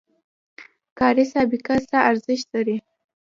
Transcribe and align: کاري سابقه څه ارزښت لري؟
کاري 0.99 1.25
سابقه 1.33 1.75
څه 1.89 1.97
ارزښت 2.09 2.47
لري؟ 2.55 2.77